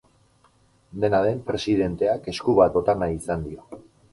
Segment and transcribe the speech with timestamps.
[1.03, 3.71] Dena den, presidenteak esku bat bota nahi izan dio.